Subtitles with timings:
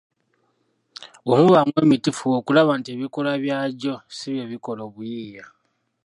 [1.25, 5.45] Bwe mubaamu emiti fuba nnyo okulaba nti ebikoola byagyo si bye bikola obuyiiya